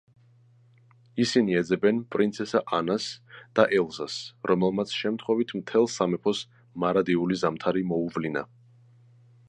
[1.25, 3.05] ისინი ეძებენ პრინცესა ანას
[3.59, 4.15] და ელზას,
[4.53, 6.43] რომელმაც შემთხვევით მთელ სამეფოს
[6.85, 8.49] მარადიული ზამთარი მოუვლინა.